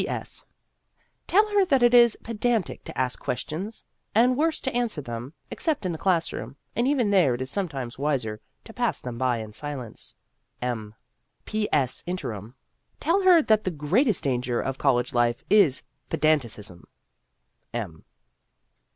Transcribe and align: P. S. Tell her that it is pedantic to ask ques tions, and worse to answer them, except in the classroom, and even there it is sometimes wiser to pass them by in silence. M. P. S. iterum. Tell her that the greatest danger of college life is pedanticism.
P. 0.01 0.09
S. 0.09 0.43
Tell 1.27 1.47
her 1.49 1.63
that 1.65 1.83
it 1.83 1.93
is 1.93 2.17
pedantic 2.23 2.83
to 2.85 2.97
ask 2.97 3.19
ques 3.19 3.41
tions, 3.41 3.85
and 4.15 4.35
worse 4.35 4.59
to 4.61 4.73
answer 4.75 4.99
them, 4.99 5.33
except 5.51 5.85
in 5.85 5.91
the 5.91 5.99
classroom, 5.99 6.55
and 6.75 6.87
even 6.87 7.11
there 7.11 7.35
it 7.35 7.41
is 7.41 7.51
sometimes 7.51 7.99
wiser 7.99 8.41
to 8.63 8.73
pass 8.73 8.99
them 8.99 9.19
by 9.19 9.37
in 9.37 9.53
silence. 9.53 10.15
M. 10.59 10.95
P. 11.45 11.69
S. 11.71 12.03
iterum. 12.07 12.55
Tell 12.99 13.21
her 13.21 13.43
that 13.43 13.63
the 13.63 13.69
greatest 13.69 14.23
danger 14.23 14.59
of 14.59 14.79
college 14.79 15.13
life 15.13 15.43
is 15.51 15.83
pedanticism. 16.09 16.87